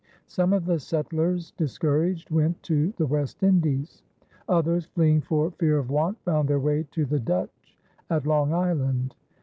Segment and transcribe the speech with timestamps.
[0.25, 4.01] Some of the settlers, discouraged, went to the West Indies;
[4.49, 7.77] others, fleeing for fear of want, found their way to the Dutch
[8.09, 9.13] at Long Island.